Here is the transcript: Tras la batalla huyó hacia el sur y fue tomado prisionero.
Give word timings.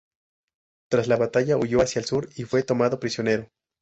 Tras 0.89 1.07
la 1.07 1.15
batalla 1.15 1.57
huyó 1.57 1.79
hacia 1.79 1.99
el 1.99 2.05
sur 2.05 2.27
y 2.35 2.41
fue 2.45 2.63
tomado 2.63 2.99
prisionero. 2.99 3.49